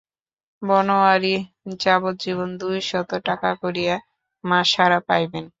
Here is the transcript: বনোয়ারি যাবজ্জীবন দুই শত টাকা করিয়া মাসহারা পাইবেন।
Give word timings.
বনোয়ারি 0.61 1.35
যাবজ্জীবন 1.79 2.49
দুই 2.61 2.77
শত 2.89 3.11
টাকা 3.27 3.49
করিয়া 3.61 3.95
মাসহারা 4.43 4.99
পাইবেন। 5.07 5.45